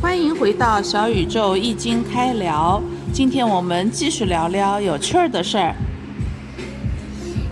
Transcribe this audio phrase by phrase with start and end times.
[0.00, 2.82] 欢迎回到小宇宙易经开聊。
[3.12, 5.74] 今天我们继续聊聊有趣儿的事儿。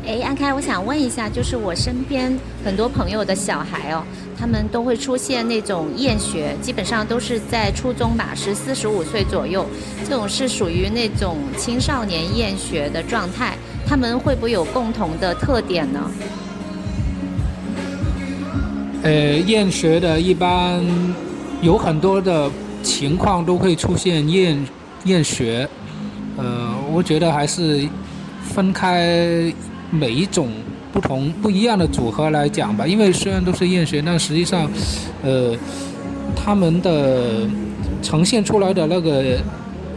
[0.07, 2.35] 哎，安开，我想问一下，就是我身边
[2.65, 4.03] 很多朋友的小孩哦，
[4.35, 9.67] 他们都会出现那种厌学，基本上都是在初中吧，十四十五岁左右，
[10.09, 13.59] 这种是属于那种青少年厌学的状态。
[13.87, 16.11] 他们会不会有共同的特点呢？
[19.03, 20.83] 呃，厌学的一般
[21.61, 22.51] 有很多的
[22.83, 24.67] 情况都会出现厌
[25.05, 25.69] 厌学。
[26.37, 27.89] 呃，我觉得还是
[28.43, 29.53] 分开。
[29.91, 30.51] 每一种
[30.93, 34.71] 不同不一样的组合来讲吧，因为虽然都是厌学，但实际上，
[35.23, 35.57] 呃，
[36.37, 37.49] 他们的
[38.03, 39.39] 呈现出来的那个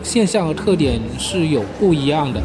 [0.01, 2.41] 现象和特点是有不一样的。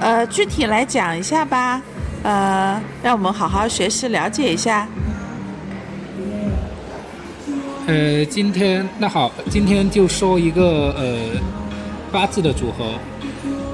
[0.00, 1.80] 呃，具体来讲一下吧，
[2.24, 4.86] 呃，让我们好好学习了解一下。
[7.86, 11.40] 呃，今天那好，今天就说一个呃
[12.10, 12.84] 八字的组合。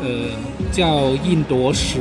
[0.02, 0.28] 呃，
[0.70, 1.98] 叫印夺食。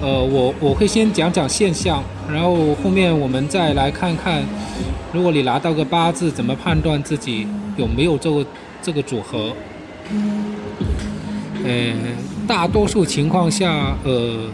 [0.00, 4.42] 呃，我我会先讲讲现象，然后后面我们再来看看，
[5.12, 8.46] 如果你拿到个八字，怎么判断自己有没有这个
[8.80, 9.52] 这个组合？
[11.64, 11.92] 呃，
[12.46, 14.48] 大多数情况下，呃，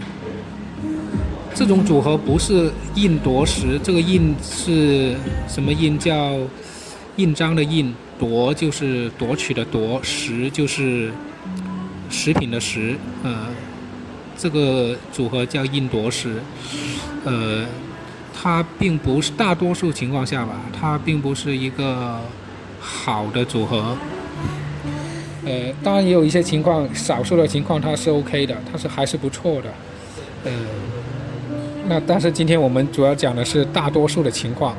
[1.56, 5.16] 这种组合不是印夺食，这个印是
[5.48, 5.98] 什么印？
[5.98, 6.36] 叫
[7.16, 11.10] 印章的印，夺就是夺取的夺，食就是。
[12.08, 13.48] 食品的食，呃，
[14.38, 16.40] 这个组合叫印夺食，
[17.24, 17.66] 呃，
[18.32, 22.20] 它并不是大多数情况下吧，它并不是一个
[22.78, 23.96] 好的组合，
[25.44, 29.74] 呃，当然也有一些情况，少数的情况它是 OK 的，它是还是不错的，
[30.44, 30.52] 呃，
[31.88, 34.76] 那但是今天我们主要讲的是大多数的情况，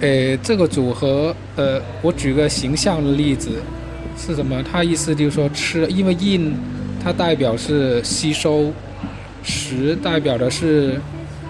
[0.00, 3.50] 呃，这个组合，呃，我举个形象的例子。
[4.16, 4.62] 是什么？
[4.62, 6.54] 它意思就是说吃，因为 in
[7.02, 8.72] 它代表是吸收，
[9.42, 11.00] 食代表的是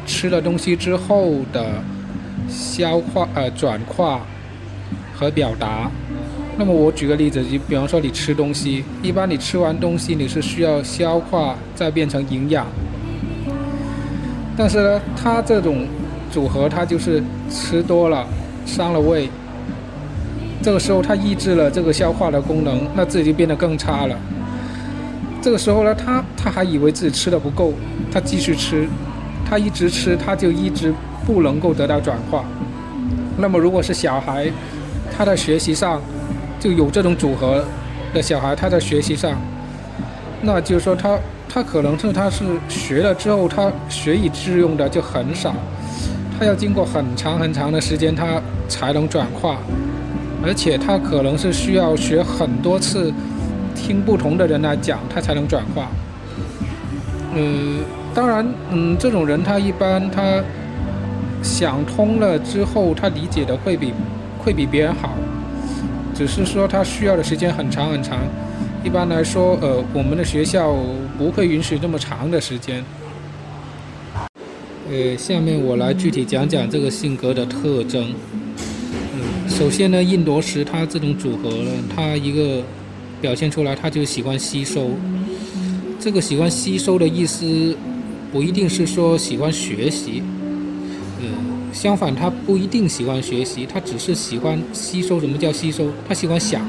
[0.06, 1.74] 吃了东西之后的
[2.48, 4.22] 消化、呃转化
[5.14, 5.90] 和表达。
[6.56, 12.66] 那么我举个例子，就比方说你吃东西，一般你吃完东西你是需要消化再变成营养，
[14.56, 15.86] 但是呢，它这种
[16.30, 18.26] 组合它就是吃多了
[18.64, 19.28] 伤了胃。
[20.62, 24.16] 这个时候，他抑制了这个消化的功能，那自己就变得更差了。
[25.42, 27.74] 这个时候呢，他他还以为自己吃的不够，
[28.10, 28.88] 他继续吃，
[29.44, 30.94] 他一直吃，他就一直
[31.26, 32.44] 不能够得到转化。
[33.36, 34.50] 那么，如果是小孩，
[35.14, 36.00] 他在学习上
[36.64, 37.62] 就有这种组合
[38.14, 39.38] 的小孩，他在学习上，
[40.40, 45.54] 那就是说他他可能是他是学了之后，他学以致用的就很少，
[46.38, 49.58] 他要经过很长很长的时间，他才能转化。
[50.42, 53.12] 而且他可能是需要学很多次，
[53.74, 55.88] 听不同的人来讲，他才能转化。
[57.34, 57.80] 嗯，
[58.14, 60.42] 当然，嗯，这种人他一般他
[61.42, 63.92] 想通了之后，他理解的会比
[64.38, 65.10] 会比别人好，
[66.14, 68.20] 只是说他需要的时间很长很长。
[68.84, 70.76] 一般来说，呃，我们的学校
[71.18, 72.84] 不会允许这么长的时间。
[74.90, 78.12] 呃，下面我来具体讲讲这个性格的特征。
[79.14, 82.62] 嗯首先呢，印夺石它这种组合呢，它一个
[83.20, 84.90] 表现出来，它就喜欢吸收。
[85.98, 87.74] 这个喜欢吸收的意思，
[88.30, 90.22] 不一定是说喜欢学习，
[91.74, 95.20] 相反，他不一定喜欢学习，他只是喜欢吸收。
[95.20, 95.88] 什么叫吸收？
[96.08, 96.66] 他喜欢想，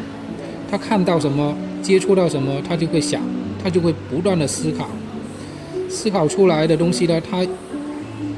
[0.69, 3.21] 他看到什么，接触到什么，他就会想，
[3.63, 4.89] 他就会不断的思考，
[5.87, 7.45] 思考出来的东西呢，他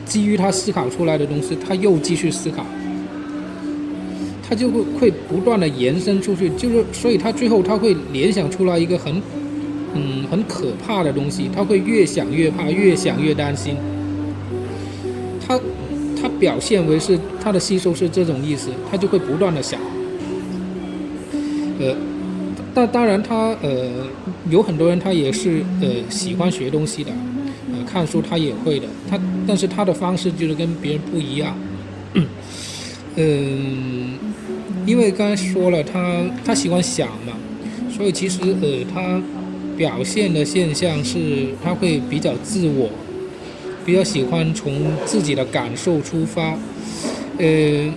[0.05, 2.66] 基于他思考出来的东西，他又继续思考。
[4.47, 9.22] 他就会会不断的延伸出去，就是所以他最后他会联想出来一个很，
[9.94, 13.75] 嗯，很可怕的东西，他会越想越怕，越想越担心。
[15.45, 15.59] 他
[16.39, 19.79] 表现为是他的吸收是这种意思，他就会不断的想。
[21.79, 21.95] 呃，
[22.73, 23.91] 但当然他呃
[24.49, 27.11] 有很多人他也是呃喜欢学东西的，
[27.73, 31.55] 呃看书他也会的，他但是他的方式就是跟别人不一样，
[33.16, 34.17] 嗯。
[34.85, 37.34] 因为刚才说了，他他喜欢想嘛，
[37.91, 39.22] 所以其实呃，他
[39.75, 42.89] 表现的现象是他会比较自我，
[43.87, 46.53] 比较喜欢从自己的感受出发。
[47.37, 47.89] 呃，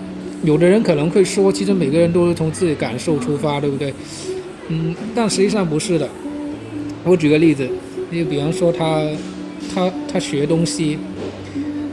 [0.45, 3.93] 有的人可能会说，其实每个人都是从自己感受出发，对不对？
[4.69, 6.09] 嗯，但实际上不是的。
[7.03, 7.69] 我举个例子，
[8.13, 9.05] 就比方说他
[9.75, 10.97] 他他学东西，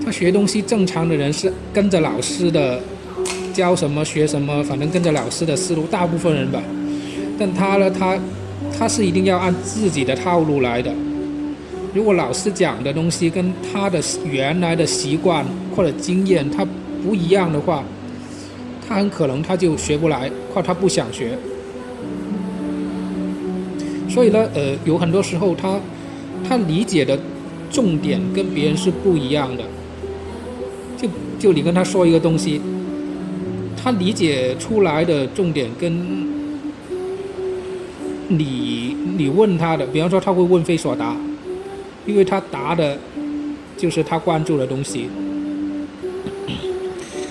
[0.05, 2.79] 他学东西正常的人是跟着老师的
[3.51, 6.61] 教什么学什么，反正跟着老师的思路，大部分人吧。
[7.39, 8.15] 但他呢，他
[8.77, 10.93] 他是一定要按自己的套路来的。
[11.97, 15.43] 如果老师讲的东西跟他的原来的习惯
[15.75, 16.63] 或者经验他
[17.03, 17.83] 不一样的话，
[18.87, 21.35] 他很可能他就学不来，或他不想学。
[24.07, 25.79] 所以呢，呃，有很多时候他
[26.47, 27.17] 他理解的
[27.71, 29.63] 重点跟别人是不一样的。
[30.95, 31.09] 就
[31.39, 32.61] 就你跟他说一个东西，
[33.75, 35.91] 他理解出来的重点跟
[38.27, 41.15] 你你问他的，比方说他会问非所答，
[42.07, 42.97] 因为他答的
[43.77, 45.09] 就是他关注的东西。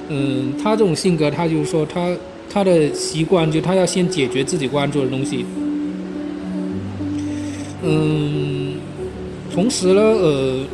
[0.09, 2.15] 嗯，他这种性格，他就是说他
[2.49, 5.45] 他的习惯就他要先解决自己关注的东西。
[7.83, 8.75] 嗯，
[9.53, 10.65] 同时呢，呃，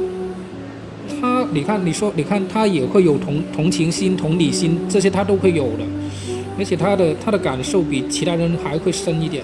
[1.21, 5.85] 他你看你说你看他也会有同同情心、同理心，这些他都会有的，
[6.59, 9.43] 而且他的他的感受比其他人还会深一点。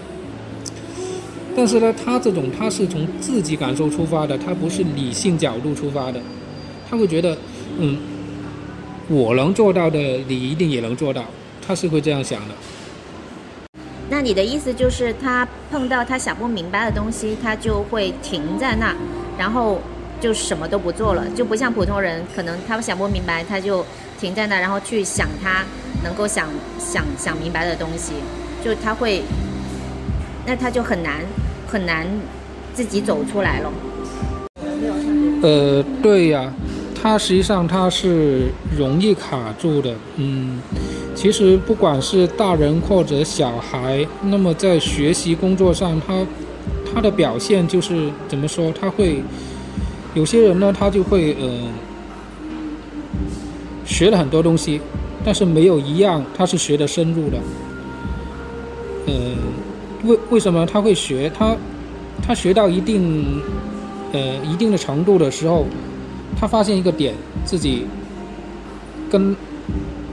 [1.58, 6.20] 但是呢，他这种他是从自己感受出发的，他不是理性角度出发的，
[6.88, 7.37] 他会觉得，
[7.78, 7.99] 嗯。
[9.08, 11.25] 我能做到的，你一定也能做到。
[11.66, 12.55] 他是会这样想的。
[14.10, 18.94] 那你的意思就是，他碰到他想不明白的东西，他就会停在那，
[19.38, 19.81] 然后
[20.20, 23.84] 就什么都不做了，就不像普通人，可能他想不明白，他就
[24.20, 25.64] 停在那，然后去想他
[26.05, 26.46] 能够想
[26.78, 28.12] 想想明白的东西，
[28.62, 29.22] 就他会，
[30.46, 31.22] 那他就很难
[31.69, 32.05] 很难
[32.75, 33.70] 自己走出来了。
[35.43, 36.53] 呃，对呀。
[37.00, 40.61] 它实际上它是容易卡住的，嗯，
[41.15, 46.26] 其实不管是大人或者小孩，那么在学习工作上，他
[46.93, 48.73] 他的表现就是怎么说？
[48.73, 49.23] 他会
[50.12, 51.49] 有些人呢，他就会呃
[53.87, 54.81] 学了很多东西，
[55.25, 57.38] 但是没有一样他是学的深入的，
[59.06, 59.15] 呃，
[60.04, 61.30] 为为什么他会学？
[61.36, 61.56] 他
[62.22, 63.42] 他学到一定
[64.12, 65.64] 呃一定的程度的时候。
[66.38, 67.14] 他发现一个点，
[67.44, 67.84] 自己
[69.10, 69.34] 跟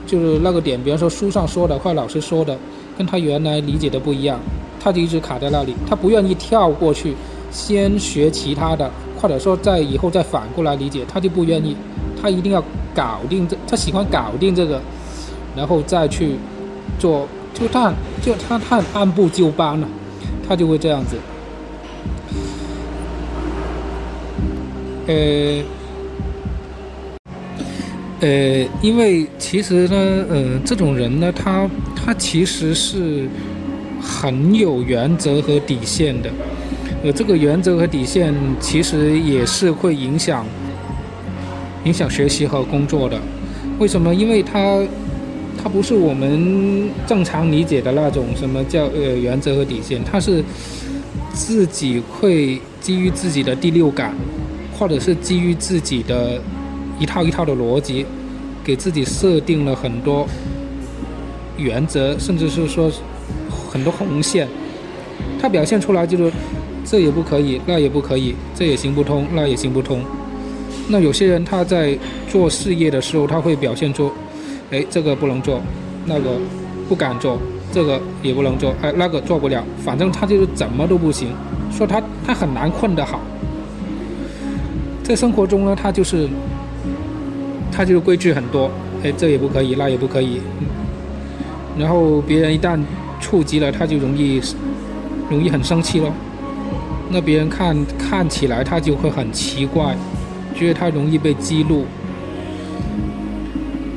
[0.07, 2.57] 就是那个点，比方说书上说的或老师说的，
[2.97, 4.39] 跟他原来理解的不一样，
[4.79, 5.75] 他就一直卡在那里。
[5.87, 7.13] 他不愿意跳过去，
[7.51, 8.89] 先学其他的，
[9.21, 11.75] 或者说在以后再反过来理解，他就不愿意。
[12.19, 12.63] 他一定要
[12.95, 14.81] 搞定这，他喜欢搞定这个，
[15.55, 16.37] 然后再去
[16.97, 17.27] 做。
[17.55, 17.91] 就他
[18.21, 19.87] 就他他按部就班了，
[20.47, 21.15] 他就会这样子。
[25.07, 25.63] 呃。
[28.21, 33.27] 呃，因为其实呢，呃，这种人呢，他他其实是
[34.01, 36.29] 很有原则和底线的，
[37.03, 40.45] 呃，这个原则和底线其实也是会影响
[41.83, 43.19] 影响学习和工作的。
[43.79, 44.15] 为什么？
[44.15, 44.79] 因为他
[45.61, 50.43] 他不是我们正常理解的那种什么叫呃原则和底线，他是
[51.33, 54.13] 自己会基于自己的第六感，
[54.77, 56.41] 或者是基于自己的。
[56.97, 58.05] 一套一套的逻辑，
[58.63, 60.25] 给自己设定了很多
[61.57, 62.89] 原则，甚至是说
[63.69, 64.47] 很多红线。
[65.37, 66.31] 他表现出来就是
[66.85, 69.99] 这也不可以，那也不可以，这也行不通，那也行不通。
[70.87, 71.99] 那有些人他在
[72.29, 74.09] 做事业的时候，他会表现出，
[74.71, 75.61] 哎，这个不能做，
[76.05, 76.37] 那个
[76.89, 77.39] 不敢做，
[77.71, 81.29] 这个也不能做，哎，那个做不了，反正他就是怎么都不行，
[81.71, 83.19] 说他他很难混得好。
[85.03, 86.27] 在生活中呢，他就是。
[87.77, 88.71] 他就是规矩很多，
[89.03, 90.39] 哎，这也不可以，那也不可以。
[91.77, 92.79] 然后别人一旦
[93.19, 94.41] 触及了，他就容易
[95.29, 96.09] 容易很生气咯。
[97.09, 99.93] 那别人看看起来他就会很奇怪，
[100.55, 101.83] 觉得他容易被激怒。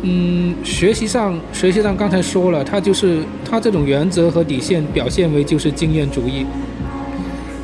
[0.02, 6.46] 嗯，学习上学习上刚才说了，他就是他这种原则和底线表现为就是经验主义。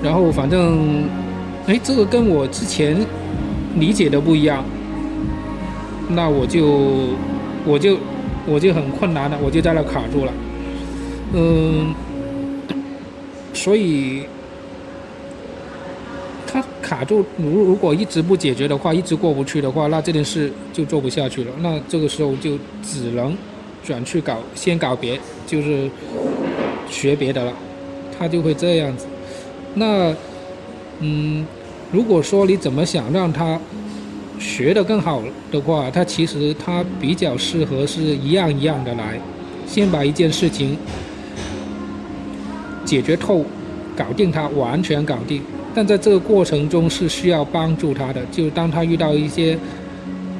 [0.02, 1.04] 然后反正，
[1.66, 2.96] 哎，这个跟我之前
[3.76, 4.64] 理解的不一样。
[6.08, 6.66] 那我就，
[7.64, 7.96] 我就，
[8.46, 10.32] 我就很困难了，我就在那卡住了，
[11.32, 11.94] 嗯，
[13.54, 14.24] 所以，
[17.04, 21.50] 就，如如果一直不解决的话，一直过不去的话，那这件事就做不下去了。
[21.60, 23.36] 那这个时候就只能
[23.84, 25.90] 转去搞，先搞别，就是
[26.88, 27.52] 学别的了，
[28.18, 29.06] 他就会这样子。
[29.74, 30.14] 那，
[31.00, 31.46] 嗯，
[31.92, 33.60] 如果说你怎么想让他？
[34.36, 39.18] 学得更好的话，他其实他比较适合是一样一样的来，
[39.64, 40.76] 先把一件事情
[42.84, 43.44] 解决透，
[43.96, 45.40] 搞定它，完全搞定。
[45.74, 49.58] 但在这个过程中是需要帮助他的，就当他遇到一些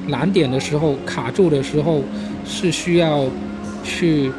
[0.06, 2.00] 难点的时候卡住的时候，
[2.46, 3.24] 是需要
[3.82, 4.30] 去，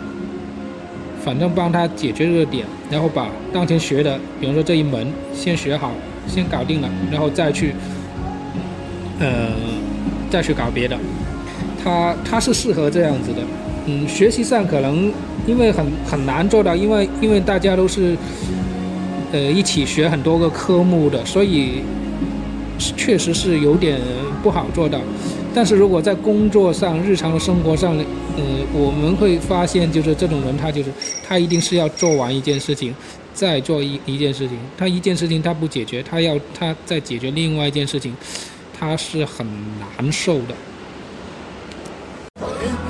[1.24, 5.92] 反正帮他解决这个点，然后把当前学的，比方说这一门先学好，
[6.28, 7.74] 先搞定了，然后再去，
[9.20, 9.52] 呃，
[10.30, 10.98] 再去搞别的。
[11.84, 13.42] 他他是适合这样子的，
[13.86, 15.12] 嗯，学习上可能
[15.46, 18.16] 因为很很难做到，因为因为大家都是，
[19.32, 21.82] 呃，一起学很多个科目的，所以
[22.78, 24.00] 确实是有点
[24.44, 25.00] 不好做到。
[25.54, 30.90] 但是如果在工作上、日常的生活上，呃，我们会发现，就是这种人，他就是
[31.26, 32.94] 他一定是要做完一件事情，
[33.34, 34.58] 再做一一件事情。
[34.78, 38.14] 他一件事情他不解决，他要他再解决另外一件事情，
[38.78, 39.48] 他是很
[39.98, 40.56] 难受的。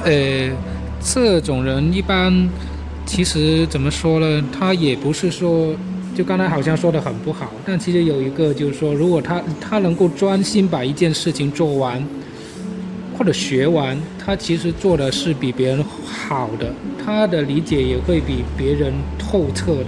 [0.04, 0.50] 呃，
[1.00, 2.50] 这种人一般，
[3.06, 4.44] 其实怎么说呢？
[4.52, 5.76] 他也不是说，
[6.16, 12.02] 就刚才好像说的很不好，但其实有一个就是说，如果他他能够专心把一件事情做完，
[13.18, 19.88] 或者学完，他其实做的是比别人好的，他的理解也会比别人透彻的。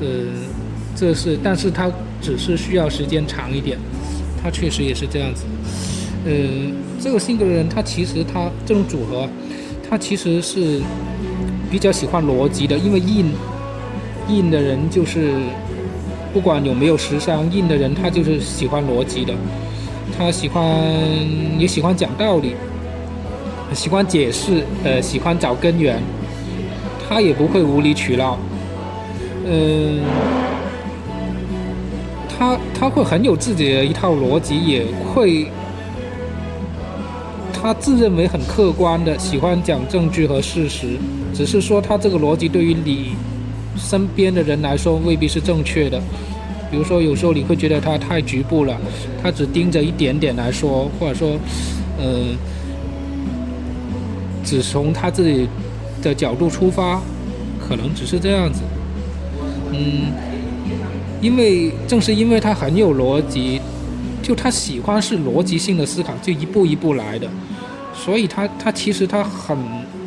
[0.00, 0.06] 呃，
[0.96, 1.92] 这是，但是他
[2.22, 3.78] 只是需要时间长一点，
[4.42, 5.44] 他确实也是这样子。
[6.24, 6.32] 呃，
[6.98, 9.28] 这个性格的人，他其实他这种组合，
[9.86, 10.80] 他其实是
[11.70, 13.26] 比较喜欢逻辑的，因为硬
[14.28, 15.34] 硬的人就是
[16.32, 19.34] 不管有没有时尚，硬的人他就是喜欢逻辑的，
[20.16, 20.64] 他喜欢
[21.58, 22.54] 也喜欢讲道理，
[23.74, 26.00] 喜欢解释，呃，喜欢找根源，
[27.08, 28.38] 他也不会无理取闹，
[29.46, 30.00] 嗯，
[32.28, 35.48] 他他会很有自己的一套逻辑，也会。
[37.64, 40.98] 他自认为很客观的，喜欢讲证据和事实，
[41.32, 43.14] 只是说他这个逻辑对于你
[43.76, 46.00] 身边的人来说未必是正确的。
[46.70, 48.74] 比如说，有时候你会觉得他太局部了，
[49.22, 51.38] 他只盯着一点点来说，或者说，
[52.00, 52.34] 嗯，
[54.42, 55.46] 只从他自己
[56.02, 56.98] 的角度出发，
[57.60, 58.62] 可能只是这样子。
[59.70, 60.12] 嗯，
[61.20, 63.60] 因为正是因为他很有逻辑，
[64.22, 67.28] 就他喜欢是逻辑性的思考，就一步一步来的。
[67.94, 69.54] 所以他他其实他很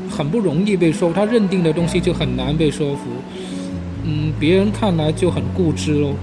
[0.10, 3.02] 很不容易被说服，他认定的东西就很难被说服，
[4.08, 6.14] 嗯，别人看来就很固执喽，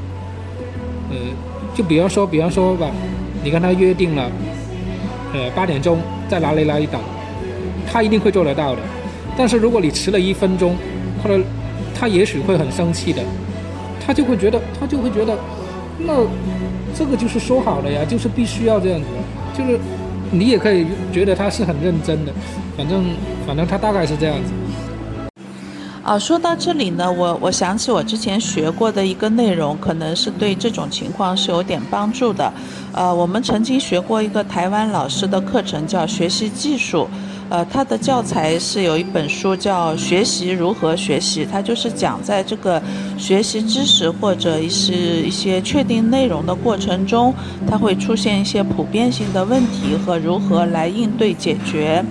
[1.10, 1.16] 呃，
[1.74, 2.90] 就比方说比方说吧，
[3.42, 4.30] 你跟他约定了，
[5.34, 5.98] 呃八点钟
[6.28, 7.00] 在哪里哪里等，
[7.90, 8.82] 他一定会做得到的，
[9.36, 10.76] 但是如果你迟了一分钟，
[11.22, 11.42] 或者
[11.92, 13.22] 他也许会很生气的，
[14.04, 15.36] 他就会觉得他就会觉得，
[15.98, 16.14] 那
[16.94, 19.06] 这个就是说好了呀，就是必须要这样子，
[19.58, 19.78] 就是。
[20.34, 22.32] 你也可以觉得他是很认真的，
[22.74, 23.04] 反正
[23.46, 24.50] 反正他大概是这样子。
[26.02, 32.52] 啊，说到这里呢，我我想起我之前学过的一个内容，可能是对这种情况是有点帮助的。
[32.92, 37.08] 呃，我们曾经学过一个台湾老师的课程，叫学习技术。
[37.52, 42.82] 呃，他的教材是有一本书叫《学习如何学习》，它就是讲在这个
[43.18, 47.34] 学习知识或者是一些确定内容的过程中，
[47.68, 52.02] 它会出现一些普遍性的问题和如何来应对解决。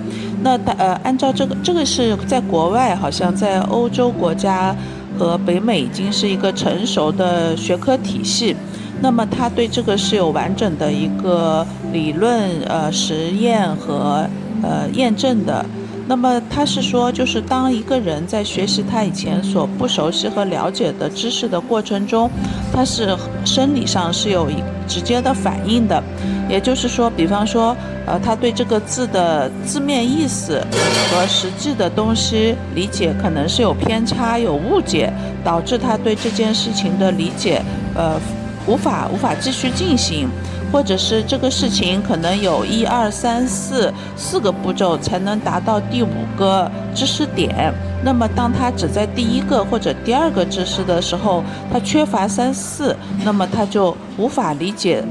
[0.44, 4.76] 那呃，按照这个，这个是在国外，好像在欧洲国家
[5.18, 8.56] 和北美已经是一个成熟的学科体系。
[9.02, 14.30] 那么他对这个是有完整的一个理论、呃实验和。
[14.62, 15.66] 呃，验证的。
[16.08, 22.30] 那么他是说，就是当一个人在学习他以前所不熟悉和了解的知识的过程中，
[22.74, 23.16] 他是
[23.46, 24.56] 生理上是有一
[24.88, 26.04] 直接的反应的。
[26.50, 27.74] 也就是说，比方说，
[28.06, 30.62] 呃，他对这个字的字面意思
[31.10, 35.14] 和实际的东西理解可能是有偏差、有误解，
[35.46, 37.62] 导致他对这件事情的理解，
[37.96, 38.20] 呃，
[38.68, 40.28] 无法无法继续进行。
[40.72, 47.74] 或者是这个事情可能有一二三四四个步骤才能达到第五个知识点，
[48.04, 55.04] 那么当他只在第一个或者第二个知识的时候，他缺乏三四，那么他就无法理解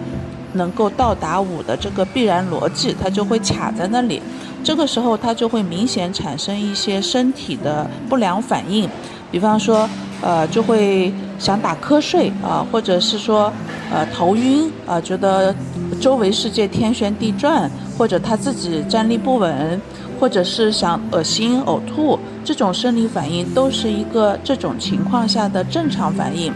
[0.54, 4.22] 能够到达五的这个必然逻辑，他就会卡在那里。
[4.64, 8.88] 这个时候他就会明显产生一些身体的不良反应，
[9.30, 9.88] 比方说。
[10.22, 13.50] 呃，就会想打瞌睡啊，或者是说，
[13.90, 15.54] 呃，头晕啊，觉得
[15.98, 19.80] 周围世界天旋地转，或者他自己站立不稳，
[20.20, 26.52] 或者是想恶心、呕吐，这种生理反应都是一个这种情况下的正常反应。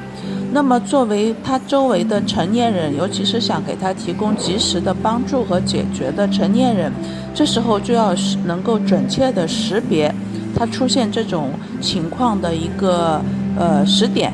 [0.52, 6.92] 那么，作为他周围的成年人，尤其是想给他提供及时的帮助和解决的成年人，
[7.34, 8.14] 这时候就要
[8.44, 10.14] 能够准确的识别
[10.54, 11.48] 他出现这种
[11.80, 13.18] 情况的一个。
[13.56, 14.32] 呃，时点，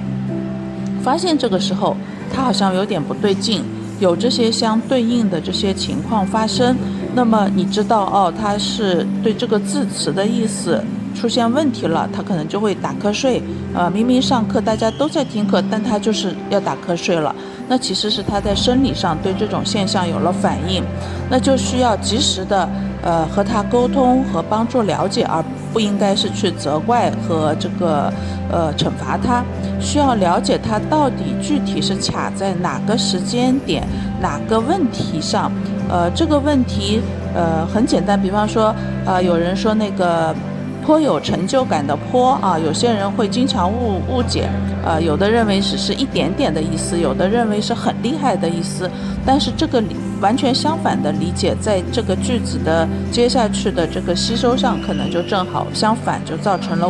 [1.02, 1.96] 发现这个时候
[2.32, 3.64] 他好像有点不对劲，
[3.98, 6.76] 有这些相对应的这些情况发生，
[7.14, 10.82] 那么你知道哦，他是对这个字词的意思
[11.14, 13.42] 出现问题了，他可能就会打瞌睡。
[13.74, 17.34] 呃，明明上课大家都在听课，但他就是要打瞌睡了。
[17.68, 20.82] 那其实是他在生理上对这种现象有了反应，
[21.28, 22.68] 那就需要及时的
[23.02, 28.12] 呃和他沟通和帮助了解，而不应该是去责怪和这个
[28.50, 29.44] 呃惩罚他。
[29.80, 33.82] 需要了解他到底具体是卡在哪个时间点、
[34.20, 35.50] 哪个问题上。
[35.88, 37.00] 呃，这个问题
[37.34, 38.74] 呃很简单，比方说
[39.04, 40.34] 呃有人说那个。
[40.82, 44.48] 颇有成就感的颇啊，有些人会经常误误解，
[44.82, 48.90] 呃，有的认为只是一点点的意思，有的认为是很厉害的意思，
[49.24, 49.78] 但是这个
[50.20, 56.88] 完全相反的理解，在这个句子的接下去的这个吸收上，可能就正好相反，就造成了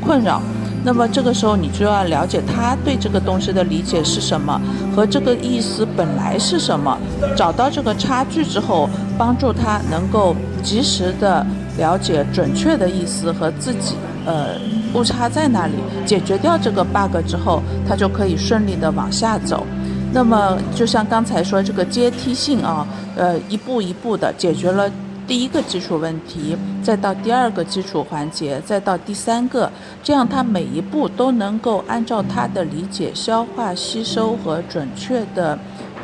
[0.00, 0.40] 困扰。
[0.84, 4.60] 那么这个时候你就要了解他对这个东西的理解是什么，
[4.94, 6.96] 和这个意思本来是什么，
[7.36, 11.44] 找到这个差距之后，帮助他能够及时的。
[11.78, 13.94] 了解准确的意思和自己
[14.26, 14.48] 呃
[14.94, 19.64] 误差在哪里，解决掉这个 bug 之后，他就可以顺利的往下走。
[20.12, 22.86] 那么就像刚才说这个阶梯性啊，
[23.16, 24.90] 呃一步一步的解决了
[25.26, 29.70] 第一个基础问题，再到第二个基础环节，再到第三个，
[30.02, 35.58] 这样他每一步都能够按照他的理解消化吸收和准确的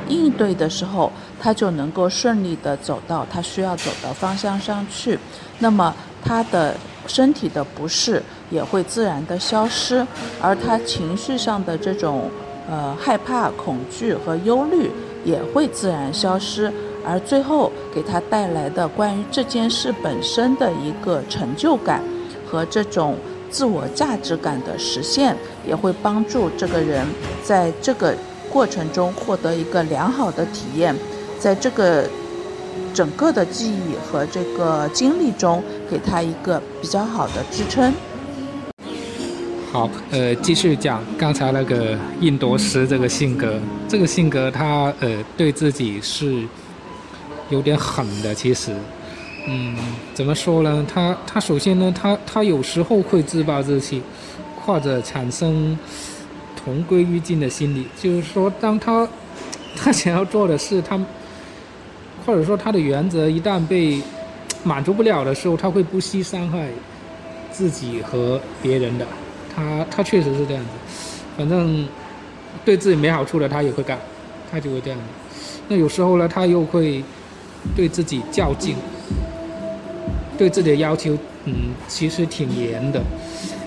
[0.08, 5.18] 应对的时候，他就能够顺利的走到他需要走的方向上去。
[5.60, 10.06] 那么他的身体的不适也会自然的消失，
[10.42, 12.30] 而他情绪上的这种
[12.68, 14.90] 呃害怕、恐惧和忧虑
[15.24, 16.72] 也会自然消失，
[17.04, 22.02] 而最后给他带来的关于这件事本身的一个成就感
[22.50, 23.16] 和这种
[23.50, 27.06] 自我价值感的实现，也会帮助这个人
[27.42, 28.14] 在这个
[28.50, 30.94] 过程中获得一个良好的体验，
[31.38, 32.08] 在这个。
[32.92, 37.92] 整个的记忆和这个经历中，给他一个比较好的支撑。
[39.74, 43.58] 好，呃，继续讲刚才那个印度斯这个性格，
[43.88, 46.44] 这个性格他呃对自己是
[47.50, 48.32] 有点狠的。
[48.32, 48.72] 其实，
[49.48, 49.76] 嗯，
[50.14, 50.86] 怎么说呢？
[50.86, 54.00] 他他首先呢，他他有时候会自暴自弃，
[54.64, 55.76] 或者产生
[56.54, 57.84] 同归于尽的心理。
[58.00, 59.08] 就是说，当他
[59.74, 60.96] 他想要做的事，他。
[62.24, 64.00] 或者说他的原则一旦被
[64.62, 66.68] 满足不了的时候，他会不惜伤害
[67.50, 69.04] 自己和别人的。
[69.54, 70.70] 他他确实是这样子，
[71.36, 71.86] 反正
[72.64, 73.98] 对自己没好处的他也会干，
[74.50, 75.04] 他就会这样子。
[75.68, 77.02] 那有时候呢，他又会
[77.76, 78.76] 对自己较劲，
[80.36, 83.00] 对自己的要求，嗯，其实挺严的。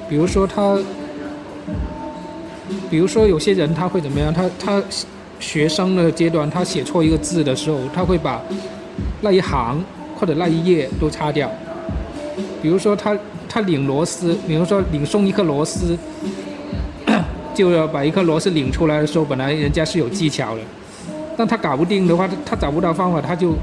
[0.10, 0.78] 比如说他，
[2.90, 4.34] 比如说有些人他会怎么样？
[4.34, 4.84] 他他。
[5.40, 8.42] 学生的阶段，他写错一个字的时候，他会把
[9.22, 9.80] 那一行
[10.16, 11.48] 或者那一页都擦掉。
[12.60, 13.16] 比如说，他
[13.50, 15.98] 他拧螺丝，比如说拧松一颗螺丝，
[17.56, 20.62] 就要把一颗螺丝拧出来的时候，本来人家是有技巧的，
[21.36, 23.54] 但他搞不定的话，他找不到方法，他就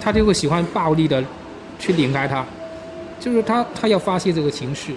[0.00, 1.22] 他就会喜欢暴力的
[1.78, 2.44] 去拧开它，
[3.20, 4.96] 就是他他要发泄这个情绪。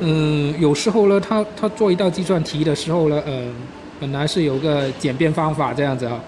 [0.00, 3.44] 嗯，有时候呢，他他做一道计算题的时候呢，呃。
[4.00, 6.20] 本来是有个简便方法这样子啊，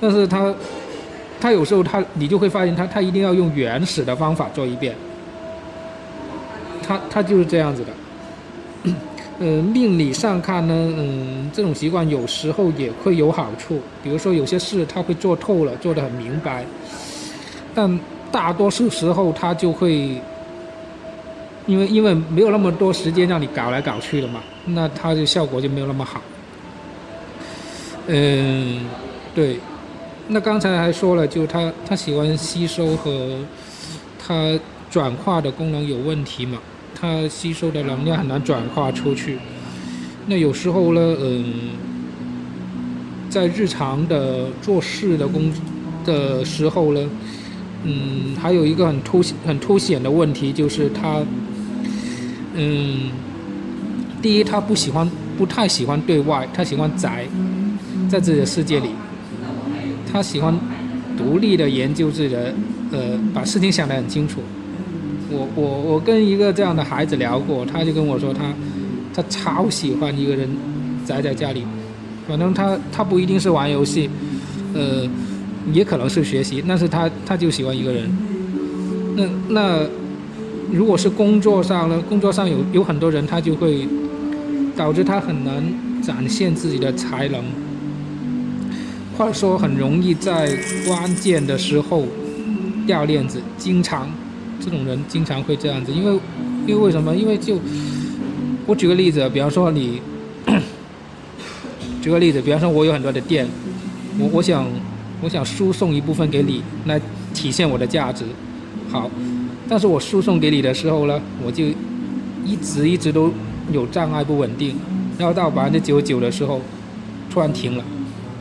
[0.00, 0.52] 但是他，
[1.38, 4.96] 他有时候他你就会发现他他一定要用原始的方法做一遍，
[6.86, 8.92] 他他就是这样子的。
[9.38, 16.64] 嗯， 命理上看呢，嗯，这种习惯有时候也会有好处，比如说有些事他会做透了，做得很明白，
[17.74, 18.00] 但
[18.32, 20.20] 大多数时候他就会，
[21.66, 26.20] 因为因为没有那么多时间让你搞来搞去的嘛，那他的效果就没有那么好。
[28.06, 28.86] 嗯，
[29.34, 29.58] 对，
[30.28, 33.36] 那刚才还说了，就他他喜欢吸收和
[34.18, 34.58] 他
[34.90, 36.58] 转化的功能有问题嘛，
[36.98, 39.38] 他吸收的能量很难转化出去。
[40.26, 41.44] 那有时候呢，嗯，
[43.28, 45.52] 在日常的做事的工
[46.04, 47.00] 的时候呢，
[47.84, 51.22] 嗯，还有一个很凸很凸显的问题就是他，
[52.54, 53.10] 嗯，
[54.22, 57.26] 第一他不喜欢不太喜欢对外，他喜欢宅。
[58.08, 58.90] 在自己的世界里，
[60.12, 60.56] 他喜欢
[61.18, 62.54] 独立的研究自己的，
[62.92, 64.40] 呃，把事情想得很清楚。
[65.30, 68.52] 我我我跟一个这样的孩子聊过，他就跟我说，他
[69.14, 70.48] 他超喜欢一个人
[71.04, 71.64] 宅在家里，
[72.28, 74.08] 反正他他不一定是玩游戏，
[74.74, 75.08] 呃，
[75.72, 78.10] 也可能是学习，但是他他就喜欢一个人。
[79.16, 79.86] 那那
[80.72, 82.02] 如果是工作上呢？
[82.08, 83.86] 工作上有有很多人，他就会
[84.76, 85.62] 导致他很难
[86.02, 87.42] 展现自己的才能。
[89.16, 90.54] 或者说很容易在
[90.86, 92.04] 关键的时候
[92.86, 94.06] 掉链子，经常
[94.66, 96.20] 这种人经常会这样子，因为
[96.66, 97.14] 因为为什么？
[97.14, 97.56] 因为就
[98.66, 100.02] 我举个例子，比方说你
[102.02, 103.46] 举个例子，比方说我有很多的店，
[104.18, 104.66] 我我想
[105.22, 107.00] 我想输送一部分给你，来
[107.32, 108.24] 体现我的价值，
[108.90, 109.08] 好，
[109.68, 111.66] 但是我输送给你的时候呢，我就
[112.44, 113.30] 一直一直都
[113.70, 114.74] 有障碍不稳定，
[115.16, 116.60] 然后到百分之九十九的时候
[117.30, 117.84] 突然停了。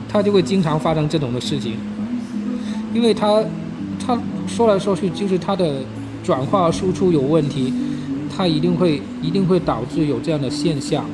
[0.08, 1.74] 他就会经常发生这种的事情，
[2.94, 3.44] 因为他，
[4.00, 5.82] 他说来说去就是他的
[6.26, 7.72] 转化输出有问题，
[8.36, 11.06] 他一定会一定会导致有这样的现象。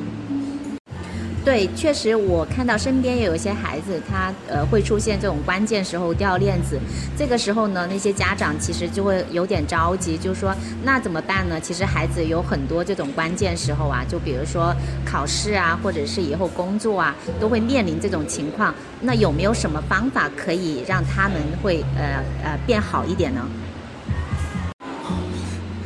[1.44, 6.78] 对，确实，我看到身边也有一些孩子，他呃会出现这种关键时候掉链子。
[7.18, 11.60] 这个时候呢，那些家长其实就会有点着急，就说那怎么办呢？
[11.60, 14.72] 其实孩子有很多这种关键时候啊，就比如说
[15.04, 18.72] 考试啊，或者是以后工作啊，都会面临这种情况。
[19.00, 23.40] 那有没有什么方法可以让他们会呃呃变好一点呢？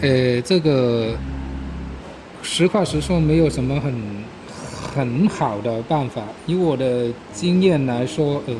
[0.00, 1.14] 呃，这个
[2.42, 3.94] 实话实说，没有什么很。
[4.94, 8.54] 很好的办法，以我的经验来说，呃，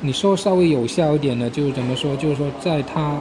[0.00, 2.14] 你说稍微有效一点的，就是怎么说？
[2.14, 3.18] 就是说，在他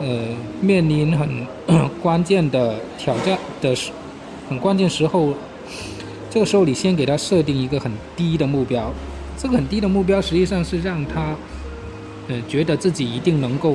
[0.00, 0.26] 呃
[0.60, 1.46] 面临很
[2.02, 3.92] 关键的挑战的时，
[4.48, 5.32] 很关键时候，
[6.28, 8.92] 这个时候你先给他设定一个很低的目标，
[9.38, 11.36] 这个很低的目标实际上是让他
[12.26, 13.72] 呃觉得自己一定能够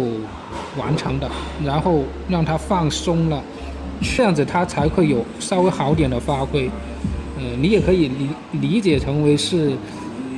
[0.77, 1.29] 完成的，
[1.65, 3.41] 然后让他放松了，
[4.01, 6.69] 这样子他才会有稍微好点的发挥。
[7.37, 8.29] 嗯，你也可以理
[8.59, 9.71] 理解成为是，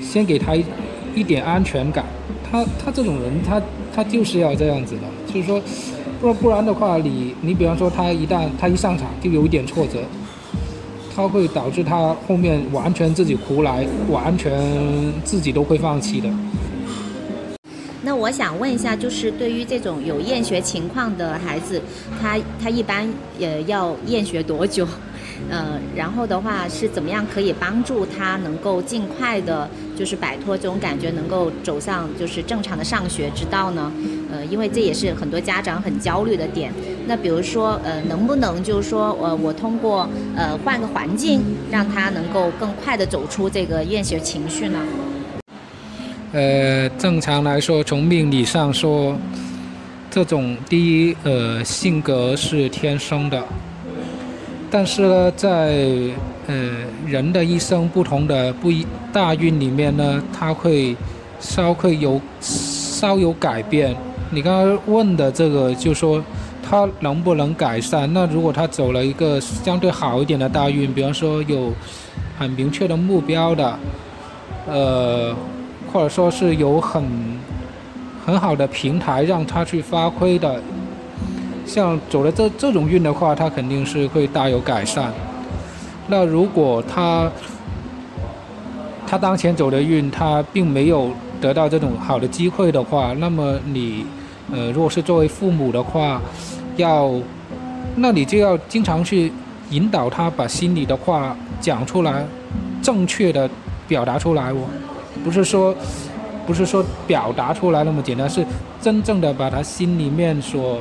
[0.02, 0.56] 先给他
[1.13, 2.06] 一点安全感。
[2.50, 3.62] 他他这种人，他
[3.93, 5.62] 他就是要这样子的，就是说，
[6.22, 10.00] 不不然的话，你你比方说他一旦他一上场就有一点挫折，
[11.15, 14.52] 他会导致他后面完全自己胡来，完全
[15.24, 16.30] 自己都会放弃的。
[18.04, 21.82] 那我想问一下，就是对于这种有厌学情况的孩子，
[22.22, 23.08] 他他一般
[23.39, 24.86] 呃要厌学多久？
[25.50, 33.92] 呃，然后的话是怎么样可以帮助他能够尽快的，就是摆脱这种感觉，能够走上就是正常的上学之道呢？
[34.32, 36.72] 呃，因为这也是很多家长很焦虑的点。
[37.08, 44.80] 那比如说，呃，能不能就是说，呃，我通过呃换个环境，让他能够更快的走出这个厌学情绪呢？
[46.34, 49.15] 呃，正常来说，从命理上说，
[50.10, 53.39] 这种第一，呃，性格是天生的。
[54.72, 55.78] 但是呢，在
[56.48, 56.56] 呃
[57.06, 60.96] 人的一生不同的不一大运里面呢，它会
[61.39, 63.96] 稍会有稍有改变。
[64.32, 66.19] 你刚刚问的这个，就说
[66.67, 68.12] 他能不能改善？
[68.12, 71.72] 那如果他走了一个相对好一点的大运，比方说有
[72.39, 73.78] 很明确的目标的，
[74.65, 75.36] 呃，
[75.93, 77.03] 或者说是有很
[78.25, 80.60] 很好的平台让他去发挥的。
[81.65, 85.13] 像走了这这种运的话，他肯定是会大有改善。
[86.08, 87.32] 那如果他
[89.08, 94.06] 他当前走的运，他并没有得到这种好的机会的话，那么你
[94.51, 96.21] 呃，如果是作为父母的话，
[96.75, 97.10] 要
[97.95, 99.32] 那你就要经常去
[99.69, 102.25] 引导他把心里的话讲出来，
[102.82, 103.49] 正确的
[103.88, 104.67] 表达出来哦，
[105.24, 105.76] 不是说
[106.46, 108.46] 不是说表达出来那么简单，是
[108.82, 110.80] 真正的把他心里面所。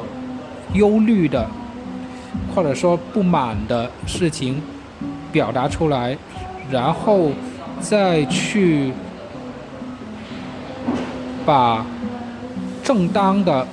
[0.74, 1.46] 忧虑的，
[2.54, 4.62] 或者说不满的事情
[5.30, 6.16] 表达出来，
[6.70, 7.28] 然后
[7.78, 8.90] 再去
[11.44, 11.84] 把
[12.82, 13.66] 正当的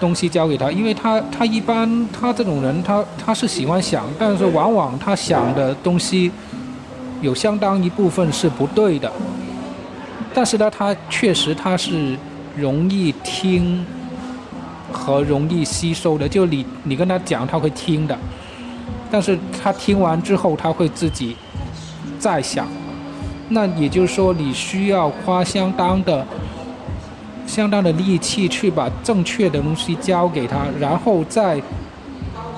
[0.00, 6.32] 东西交给他，因为他他一般他这种人他他是喜欢想，但是往往他想的东西
[7.20, 9.12] 有相当一部分是不对的，
[10.34, 12.18] 但是呢，他确实他是
[12.56, 13.82] 容易听。
[14.92, 18.16] 和容易吸收的，就你你跟他讲，他会听的，
[19.10, 21.36] 但是他听完之后，他会自己
[22.16, 22.64] 再想。
[23.48, 26.24] 那也就是说，你需要花相当的、
[27.44, 31.60] 相当的力气去把正确的东西教给他，然后再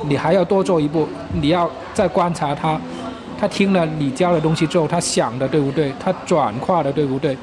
[0.06, 2.78] 你还要多做一步，你要再观察他，
[3.40, 5.90] 他听了你教的东西之后，他想的对不对？
[5.98, 7.34] 他转化的对不对？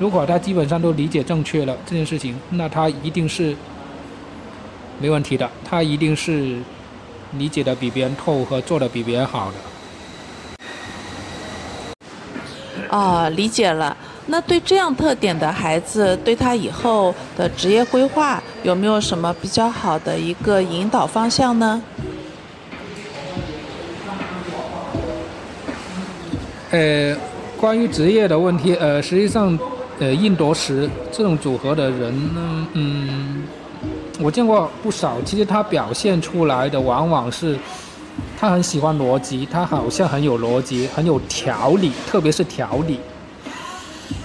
[0.00, 3.54] 如果他基本上都理解正确了这件事情，那他一定是。
[5.02, 6.58] 没问题的，他一定是
[7.38, 9.56] 理解的比别人透和做的比别人好的。
[12.94, 13.96] 啊，理解了。
[14.26, 21.82] 那对这样特点的孩子，对他以后的职业规划有没有什么比较好的一个引导方向呢？
[26.72, 27.16] 呃，
[27.56, 29.58] 关于职业的问题，呃，实际上，
[30.00, 33.42] 呃印夺食这种组合的人呢，嗯，
[34.18, 35.16] 我见过不少。
[35.24, 37.56] 其实他表现出来的往往是，
[38.38, 42.98] 他很喜欢逻辑，他好像很有逻辑，很有条理，特别是条理。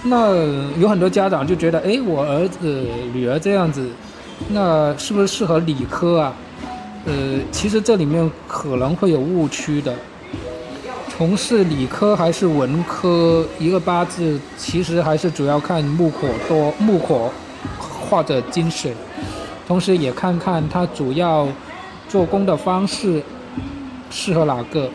[0.02, 0.34] 那
[0.80, 3.86] 有很多家长就觉得，哎，我儿子、女儿这样子，
[4.48, 6.34] 那是不是适合理科啊？
[7.04, 9.94] 呃，其实这里面可能会有误区的。
[11.16, 17.30] 从事理科还是文科，一个八字其实还是主要看木火多，木火
[17.80, 18.92] 或者金水，
[19.66, 21.48] 同时也看看他主要
[22.06, 23.22] 做工的方式
[24.10, 24.90] 适合哪个。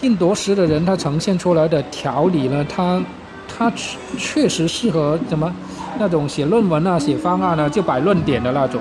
[0.00, 3.00] 印夺食的人，他呈现出来的条理呢，他
[3.46, 5.54] 他确确实适合什么
[5.96, 8.80] 那种写论文啊、写方案啊就摆论点的那种，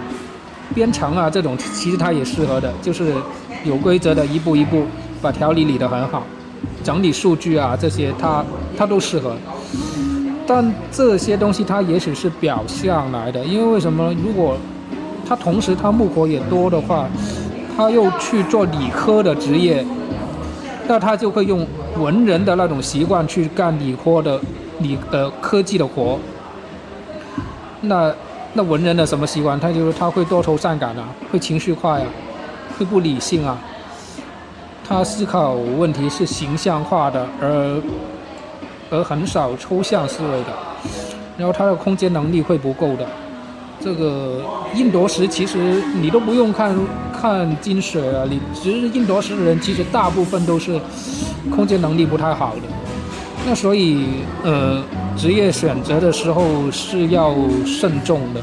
[0.73, 3.13] 编程啊这种其实他也适合的，就是
[3.63, 4.87] 有规则的一步一步
[5.21, 6.23] 把条理理得很好。
[6.83, 8.43] 整理数据啊，这些他
[8.77, 9.35] 他都适合，
[10.47, 14.13] 但这些东西他也许是表象来的，因为为什么？
[14.23, 14.57] 如果
[15.27, 17.07] 他同时他木火也多的话，
[17.77, 19.85] 他又去做理科的职业，
[20.87, 21.67] 那他就会用
[21.99, 24.39] 文人的那种习惯去干理科的
[24.79, 26.17] 理呃科技的活。
[27.81, 28.11] 那
[28.53, 29.59] 那文人的什么习惯？
[29.59, 32.05] 他就是他会多愁善感啊，会情绪化呀，
[32.77, 33.57] 会不理性啊。
[34.89, 37.79] 他思考问题是形象化的，而
[38.89, 40.47] 而很少抽象思维的，
[41.37, 43.05] 然后他的空间能力会不够的。
[43.79, 44.41] 这个
[44.73, 46.75] 印夺石其实你都不用看
[47.13, 50.81] 看金水啊，你其实印夺石的人其实大部分都是
[51.55, 52.61] 空间能力不太好的。
[53.45, 54.83] 那所以呃，
[55.15, 58.41] 职业选择的时候是要慎重的。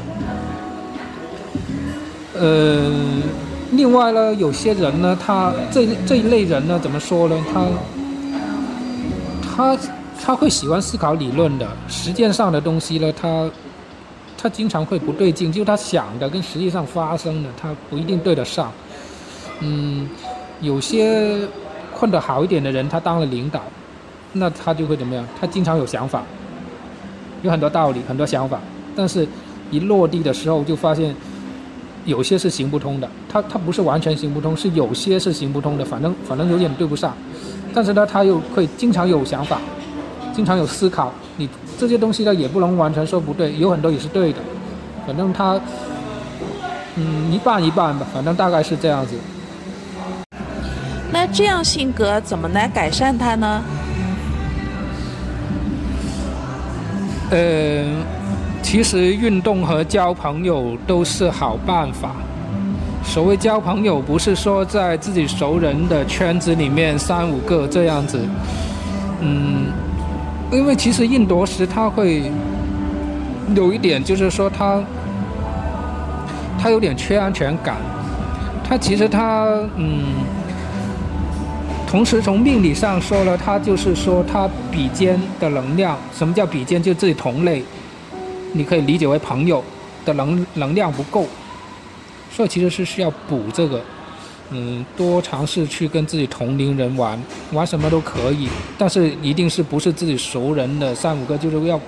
[2.39, 2.93] 呃。
[3.71, 7.35] 另外呢，有些人呢，他这这一类人呢，怎么说呢？
[7.53, 7.65] 他
[9.43, 9.77] 他
[10.23, 13.49] 他会喜欢思考理论的，实践上的东西呢，他
[14.37, 18.71] 他经常会不对劲，就他想的跟实际上发生的，他不一定对得上。
[19.59, 20.09] 嗯，
[20.61, 21.37] 有些
[21.93, 23.61] 混得好一点的人，他当了领导，
[24.31, 25.27] 那他就会怎么样？
[25.39, 26.23] 他经常有想法，
[27.41, 28.61] 有很多道理，很多想法，
[28.95, 29.27] 但是
[29.71, 31.13] 一落地的时候就发现。
[32.07, 37.13] 有些是行不通的，他他不是完全行不通，是有些是行不通的，反正反正有点对不上，
[37.73, 39.59] 但是呢，他又会经常有想法，
[40.33, 44.39] 经常有思考，你这些东西呢也不能完全说不对，有很多也是对的，
[45.05, 45.59] 反正他，
[46.95, 49.13] 嗯，一半一半吧，反正大概是这样子。
[51.11, 53.61] 那这样性格怎么来改善他呢？
[57.31, 58.16] 呃。
[58.69, 62.11] 其实运动和交朋友都是好办法。
[63.01, 68.19] 所谓交朋友，不是说在自己熟人的圈子里面三五个这样子，
[69.21, 69.67] 嗯，
[70.51, 72.29] 因为其实印夺时他会
[73.55, 74.83] 有一点，就是说他
[76.59, 77.77] 他有点缺安全感。
[78.67, 80.03] 他其实他嗯，
[81.87, 85.97] 同时从命理上说了，他就是说他比肩的能量。
[86.13, 86.83] 什么叫比肩？
[86.83, 87.63] 就自己同类。
[88.57, 89.63] 你可以理解为朋友
[90.03, 91.25] 的能能量不够，
[92.31, 93.79] 所以其实是需要补这个，
[94.49, 101.79] 嗯，多尝试去跟自己同龄人玩，玩什么都可以，但是一定是不是自己熟人的三五个，就是要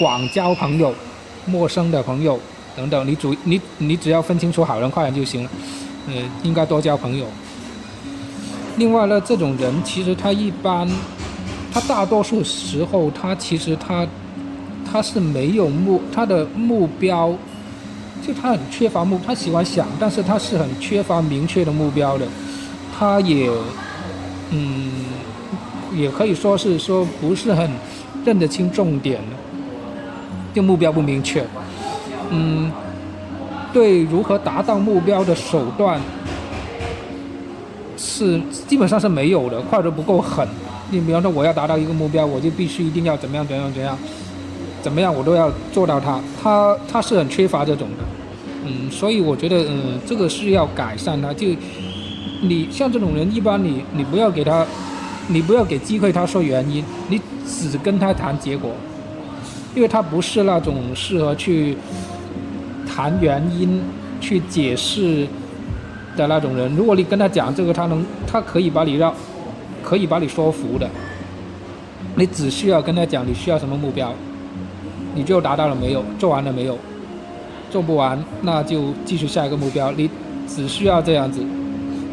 [0.00, 0.92] 广交朋友，
[1.46, 2.40] 陌生的朋友
[2.74, 5.50] 等等，你主你你只要分清楚好人坏人就行了，
[6.08, 7.24] 嗯，应该多交朋友。
[8.76, 10.88] 另外呢，这种人其实他一般，
[11.72, 14.04] 他大多数时候他其实他。
[14.96, 17.30] 他是没有目，他的目标，
[18.26, 22.26] 就他很缺乏目，他喜欢想，但是他是很缺乏明确的目标的，
[22.98, 23.46] 他也，
[24.52, 24.90] 嗯，
[25.94, 27.70] 也可以说是说不是很
[28.24, 29.36] 认得清重点的，
[30.54, 31.44] 就目标不明确，
[32.30, 32.72] 嗯，
[33.74, 36.00] 对如何达到目标的手段
[37.98, 40.48] 是基本上是没有的，或者不够狠。
[40.90, 43.98] 你比方说我要达到一个目标，我就必须一定要怎么样怎样怎样。
[44.82, 48.04] 怎么样，我都要做到他，他他是很缺乏这种的，
[48.64, 51.32] 嗯，所以我觉得，嗯，这个是要改善他。
[51.34, 51.48] 就
[52.42, 54.64] 你像这种人，一般你你不要给他，
[55.28, 58.70] 你不要给机会他说原因，你只跟他谈结果，
[59.74, 61.76] 因为他不是那种适合去
[62.86, 63.82] 谈原因、
[64.20, 65.26] 去解释
[66.16, 66.74] 的那种人。
[66.76, 69.12] 如果你跟他讲这个，他能，他可以把你让，
[69.82, 70.88] 可以把你说服的。
[72.14, 74.14] 你只需要跟他讲你需要什么目标。
[75.16, 76.04] 你就达到了没有？
[76.18, 76.78] 做完了没有？
[77.68, 79.90] 做不完，那就继续下一个目标。
[79.90, 80.08] 你
[80.46, 81.40] 只需要这样子，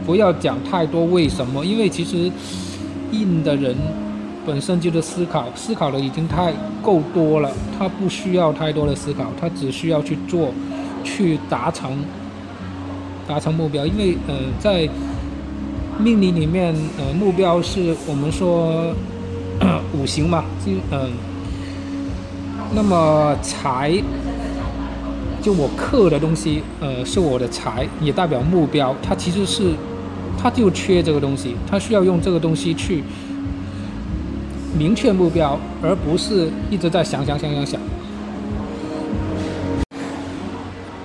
[0.05, 2.31] 不要讲太多为什么，因为其实
[3.11, 3.75] 印的人
[4.45, 10.51] 本身就是思考，思考的已经太够多了，他不需要太多的思考，他只需要去做，
[11.03, 11.91] 去达成，
[13.27, 13.85] 达成目标。
[13.85, 14.89] 因为呃，在
[15.99, 18.93] 命理里面，呃，目标是我们说
[19.93, 21.11] 五行嘛，就嗯，
[22.75, 23.93] 那么财，
[25.41, 29.71] 就我克的东西，呃，是我的财，也代表目标，它其实是，
[30.41, 33.03] 它就缺这个东西，它需要用这个东西去。
[34.75, 37.79] 明确目标，而不是一直在想想想想想。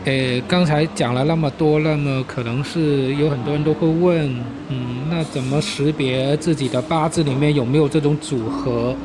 [0.06, 4.34] 诶，刚才讲了那么多，那么可能是有很多人都会问，
[4.70, 8.96] 嗯，那怎么识别自己的八字里面有没有这种组合？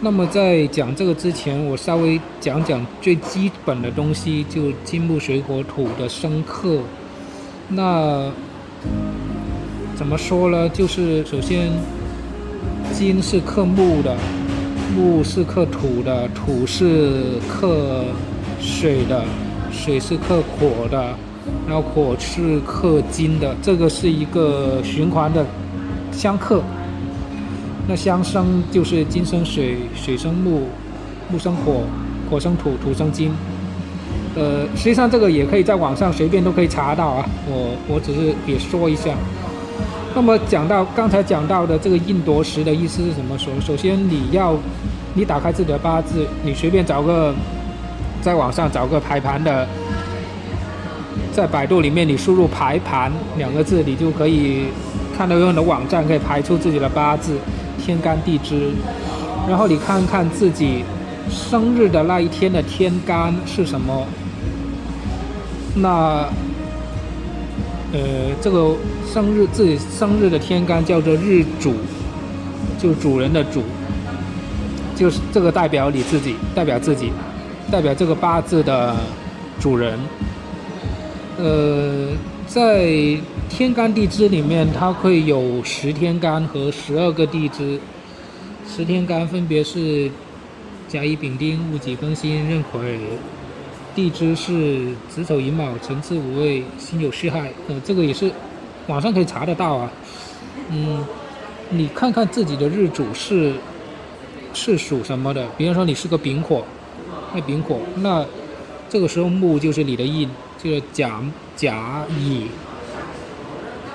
[0.00, 6.80] 那么在讲这个之前，我稍微讲讲最基本的东西，就金木水火土的生克。
[7.68, 8.30] 那
[9.96, 10.68] 怎么说呢？
[10.68, 11.70] 就是首先。
[12.92, 14.14] 金是克木的，
[14.94, 18.04] 木是克土的，土是克
[18.60, 19.24] 水的，
[19.72, 21.12] 水是克火的，
[21.66, 25.44] 然后火是克金的，这个是一个循环的
[26.12, 26.62] 相克。
[27.86, 30.62] 那相生就是金生水，水生木，
[31.30, 31.82] 木生火，
[32.30, 33.30] 火生土，土生金。
[34.36, 39.14] 呃，实际上这个也可以在网上随便都可以查到啊，我我只是也说一下。
[40.14, 43.36] 那么讲到刚才讲到的这个印夺石的意思是什么？
[43.38, 44.56] 首首先你要，
[45.14, 47.34] 你打开自己的八字，你随便找个，
[48.22, 49.66] 在网上找个排盘的，
[51.32, 54.66] 在百度里面你输入“排盘”两个字，你就可以
[55.16, 57.36] 看到有很多网站可以排出自己的八字
[57.84, 58.70] 天干地支，
[59.48, 60.84] 然后你看看自己
[61.28, 64.06] 生日的那一天的天干是什么，
[65.76, 66.28] 那。
[67.96, 68.00] 呃，
[68.42, 68.74] 这个
[69.06, 71.74] 生日自己生日的天干叫做日主，
[72.76, 73.62] 就主人的主，
[74.96, 77.12] 就是这个代表你自己，代表自己，
[77.70, 78.96] 代表这个八字的
[79.60, 79.96] 主人。
[81.38, 82.08] 呃，
[82.46, 87.80] 在天干地支里面，它会有十天干和十二个地支，
[88.68, 90.10] 十天干分别是
[90.86, 92.98] 甲乙丙丁戊己庚辛壬癸。
[93.94, 98.30] 地支是子丑寅卯辰巳午未辛酉戌亥，呃，这个也是
[98.88, 99.90] 网上可以查得到啊。
[100.70, 101.04] 嗯，
[101.70, 103.54] 你看看自己的日主是
[104.52, 105.46] 是属什么的？
[105.56, 106.64] 比方说你是个丙火，
[107.32, 108.26] 那丙火，那
[108.88, 110.28] 这个时候木就是你的印，
[110.62, 111.22] 就是甲
[111.56, 112.46] 甲乙，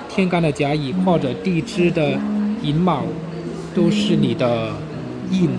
[0.08, 2.18] 天干的甲乙或者地支的
[2.62, 3.02] 寅卯
[3.74, 4.72] 都是你的
[5.30, 5.50] 印，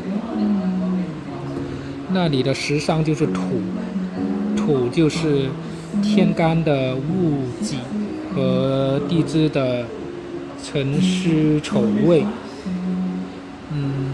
[2.14, 3.42] 那你的食伤就是土。
[4.56, 5.50] 土就是
[6.04, 7.02] 天干的戊
[7.62, 7.80] 己
[8.34, 9.84] 和地支的
[10.64, 12.24] 辰戌丑未。
[13.74, 14.12] 嗯，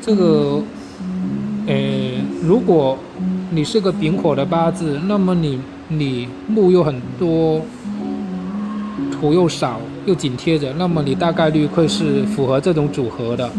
[0.00, 0.62] 这个，
[1.66, 1.74] 呃，
[2.42, 2.96] 如果
[3.50, 5.58] 你是个丙火的八字，那么你
[5.90, 7.60] 你木又很多，
[9.10, 13.50] 土又少，又紧贴着，那么你大概率会是符合这种组合的。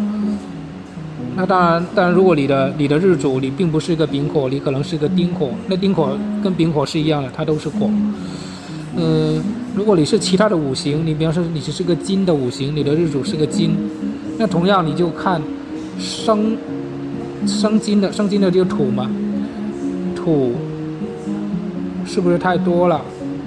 [1.35, 7.89] 那当然，当然，如果你的你的日主你并不是一个丙火，你可能是一个丁火，那丁火跟丙火是一样的，它都是火。
[8.95, 9.41] 嗯，
[9.75, 13.71] 如果你是其他的五行，你比方说你是个金的五行，你的日主是个金，
[14.37, 15.41] 那同样你就看
[15.99, 16.57] 生
[17.45, 19.09] 生金的生金的这个土嘛，
[20.15, 20.53] 土
[22.11, 22.99] 是不是太多了？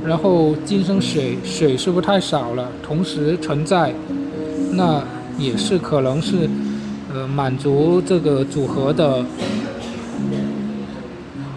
[0.06, 2.66] 然后金生水，水是不是太少了？
[2.82, 3.92] 同时存在，
[4.72, 5.02] 那
[5.38, 6.48] 也是可能是。
[7.16, 9.24] 呃，满足这个组合的，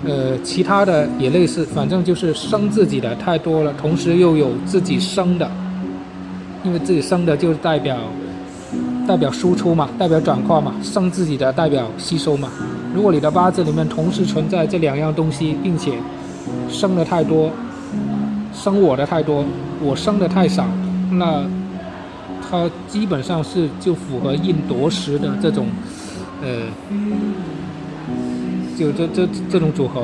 [0.05, 5.49] 呃，其他的也类似，反正就是生自己的太多了，同时又有自己生的，
[6.63, 7.97] 因为自己生的就代表
[9.07, 12.49] 代表输出嘛，代表转化嘛，生自己的代表吸收嘛。
[12.93, 15.93] 如果你的八字里面同时存在这两样东西，并且
[16.69, 17.51] 生的太多，
[18.53, 19.43] 生我的太多，
[19.81, 20.65] 我生的太少，
[21.11, 21.43] 那。
[22.49, 25.67] 它基本上是就符合印夺食的这种，
[26.41, 26.61] 呃，
[28.77, 30.03] 就这这这种组合。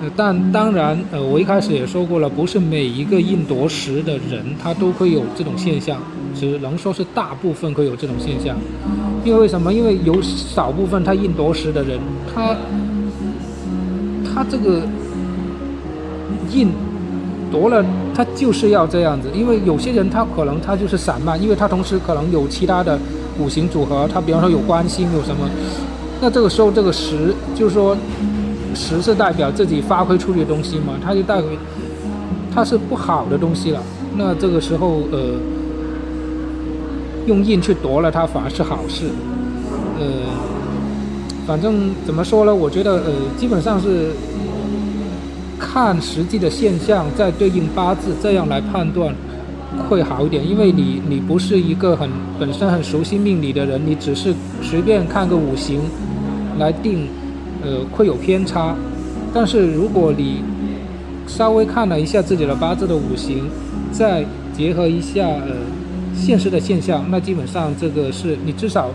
[0.00, 6.00] 呃，但当然，呃，我一开始也说过了，不是每一个印夺食的人他都会有这种现象，
[6.34, 8.56] 只能说是大部分会有这种现象。
[9.26, 9.70] 因为为什么？
[9.70, 12.00] 因为有少部分他印夺食的人，
[12.34, 12.56] 他
[14.38, 14.82] 他这个
[16.52, 16.70] 印。
[17.50, 17.82] 夺了，
[18.14, 22.98] 他就是要这样子，因为有些人他可能他就是散漫，因为他同时可能有其他的
[23.40, 25.48] 五行组合，他比方说有官星有什么，
[26.20, 27.96] 那这个时候这个十就是说
[28.74, 31.48] 十是代表自己发挥出去的东西嘛，他就代表
[32.54, 33.82] 它是不好的东西了，
[34.18, 35.18] 那这个时候呃
[37.24, 39.04] 用印去夺了它反而是好事。
[39.98, 40.04] 呃，
[41.48, 42.54] 反正怎么说呢？
[42.54, 44.10] 我觉得呃，基本上是
[45.58, 49.14] 看实际的现象，再对应八字，这样来判断
[49.88, 50.46] 会好一点。
[50.46, 55.80] 因为你你不是一个很本身很熟悉命理的人，你只是随便看个五行
[56.58, 57.08] 来定，
[57.64, 58.76] 呃，会有偏差。
[59.32, 60.42] 但是如果你
[61.26, 63.48] 稍微看了一下自己的八字的五行，
[63.90, 64.22] 再
[64.52, 65.56] 结合一下呃
[66.14, 68.90] 现实的现象，那基本上这个是你至少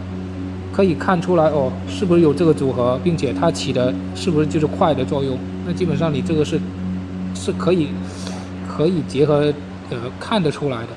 [0.73, 5.37] 可以看出来哦，是不是有这个组合，并且它起的是不是就是快的作用？
[5.67, 6.59] 那基本上你这个是
[7.35, 7.89] 是可以
[8.67, 9.53] 可以结合
[9.91, 10.87] 呃看得出来的。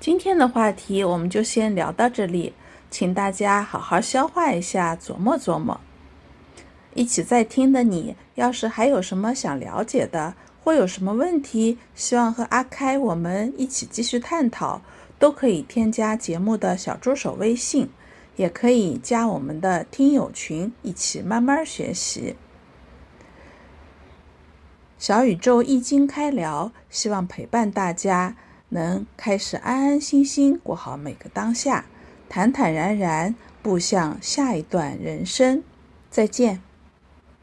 [0.00, 2.52] 今天的话题我们就先聊到这里，
[2.90, 5.78] 请大家好好消化一下，琢磨琢磨。
[6.94, 14.80] 一起在听的你，要是还有什么想了解的，或有什么问题，希望和阿开我们一起继续探讨，
[15.18, 17.88] 都可以添加节目的小助手微信，
[18.36, 22.36] 也可以加我们的听友群，一起慢慢学习。
[24.98, 28.36] 小宇宙易经开聊，希望陪伴大家，
[28.70, 31.86] 能开始安安心心过好每个当下，
[32.28, 35.62] 坦坦然然步向下一段人生。
[36.10, 36.67] 再见。